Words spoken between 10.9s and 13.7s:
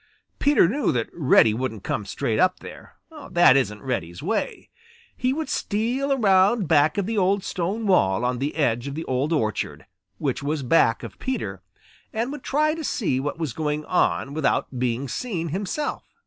of Peter, and would try to see what was